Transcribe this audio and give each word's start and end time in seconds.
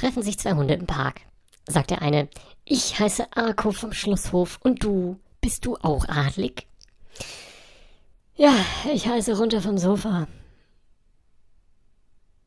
treffen 0.00 0.22
sich 0.22 0.38
zwei 0.38 0.54
Hunde 0.54 0.74
im 0.74 0.86
Park. 0.86 1.20
Sagt 1.68 1.90
der 1.90 2.02
eine, 2.02 2.28
ich 2.64 2.98
heiße 2.98 3.36
Arko 3.36 3.70
vom 3.70 3.92
Schlosshof 3.92 4.58
und 4.62 4.82
du, 4.82 5.18
bist 5.40 5.66
du 5.66 5.76
auch 5.76 6.08
adlig? 6.08 6.66
Ja, 8.36 8.54
ich 8.92 9.06
heiße 9.06 9.36
runter 9.36 9.60
vom 9.60 9.76
Sofa. 9.76 10.26